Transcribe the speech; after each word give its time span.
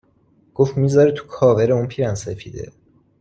گفت 0.55 0.77
می 0.77 0.87
ذاره 0.89 1.11
تو 1.11 1.27
کاورِ 1.27 1.71
اون 1.73 1.87
پیرهن 1.87 2.15
سفیده 2.15 2.71